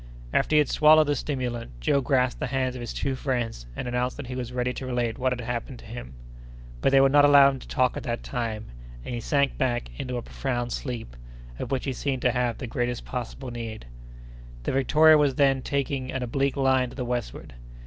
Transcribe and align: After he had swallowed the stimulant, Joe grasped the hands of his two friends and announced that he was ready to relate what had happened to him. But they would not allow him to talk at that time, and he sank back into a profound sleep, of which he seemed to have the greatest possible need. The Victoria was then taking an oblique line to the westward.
After 0.33 0.55
he 0.55 0.57
had 0.57 0.67
swallowed 0.67 1.05
the 1.05 1.15
stimulant, 1.15 1.79
Joe 1.79 2.01
grasped 2.01 2.39
the 2.39 2.47
hands 2.47 2.73
of 2.73 2.81
his 2.81 2.91
two 2.91 3.13
friends 3.13 3.67
and 3.75 3.87
announced 3.87 4.17
that 4.17 4.25
he 4.25 4.35
was 4.35 4.51
ready 4.51 4.73
to 4.73 4.85
relate 4.87 5.19
what 5.19 5.31
had 5.31 5.41
happened 5.41 5.77
to 5.77 5.85
him. 5.85 6.15
But 6.81 6.91
they 6.91 6.99
would 6.99 7.11
not 7.11 7.23
allow 7.23 7.51
him 7.51 7.59
to 7.59 7.67
talk 7.67 7.95
at 7.95 8.01
that 8.01 8.23
time, 8.23 8.65
and 9.05 9.13
he 9.13 9.21
sank 9.21 9.59
back 9.59 9.91
into 9.99 10.17
a 10.17 10.23
profound 10.23 10.71
sleep, 10.73 11.15
of 11.59 11.69
which 11.69 11.85
he 11.85 11.93
seemed 11.93 12.23
to 12.23 12.31
have 12.31 12.57
the 12.57 12.65
greatest 12.65 13.05
possible 13.05 13.51
need. 13.51 13.85
The 14.63 14.71
Victoria 14.71 15.19
was 15.19 15.35
then 15.35 15.61
taking 15.61 16.11
an 16.11 16.23
oblique 16.23 16.57
line 16.57 16.89
to 16.89 16.95
the 16.95 17.05
westward. 17.05 17.53